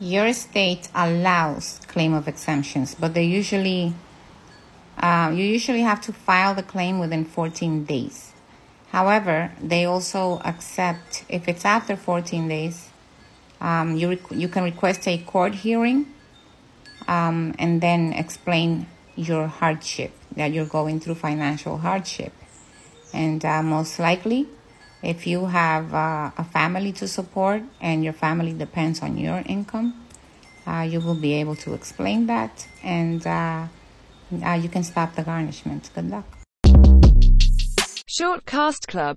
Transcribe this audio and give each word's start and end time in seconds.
Your 0.00 0.32
state 0.32 0.88
allows 0.94 1.80
claim 1.88 2.14
of 2.14 2.28
exemptions, 2.28 2.94
but 2.94 3.14
they 3.14 3.24
usually 3.24 3.94
uh, 4.96 5.32
you 5.34 5.44
usually 5.44 5.80
have 5.80 6.00
to 6.02 6.12
file 6.12 6.54
the 6.54 6.62
claim 6.62 6.98
within 6.98 7.24
14 7.24 7.84
days. 7.84 8.32
However, 8.90 9.52
they 9.60 9.84
also 9.84 10.40
accept 10.44 11.24
if 11.28 11.48
it's 11.48 11.64
after 11.64 11.96
14 11.96 12.48
days, 12.48 12.88
um, 13.60 13.96
you 13.96 14.18
you 14.30 14.48
can 14.48 14.62
request 14.62 15.08
a 15.08 15.18
court 15.18 15.54
hearing 15.54 16.06
um, 17.08 17.54
and 17.58 17.80
then 17.80 18.12
explain 18.12 18.86
your 19.16 19.48
hardship 19.48 20.12
that 20.36 20.52
you're 20.52 20.66
going 20.66 21.00
through 21.00 21.16
financial 21.16 21.78
hardship, 21.78 22.32
and 23.12 23.44
uh, 23.44 23.62
most 23.64 23.98
likely, 23.98 24.46
if 25.02 25.26
you 25.26 25.46
have 25.46 25.94
uh, 25.94 26.30
a 26.36 26.44
family 26.44 26.92
to 26.92 27.08
support 27.08 27.62
and 27.80 28.04
your 28.04 28.12
family 28.12 28.52
depends 28.52 29.02
on 29.02 29.16
your 29.16 29.42
income, 29.46 29.94
uh, 30.66 30.82
you 30.82 31.00
will 31.00 31.14
be 31.14 31.34
able 31.34 31.56
to 31.56 31.74
explain 31.74 32.26
that 32.26 32.66
and 32.82 33.26
uh, 33.26 33.66
uh, 34.44 34.52
you 34.52 34.68
can 34.68 34.82
stop 34.82 35.14
the 35.14 35.22
garnishment. 35.22 35.90
Good 35.94 36.10
luck. 36.10 36.26
Short 38.06 38.44
Cast 38.44 38.88
Club 38.88 39.16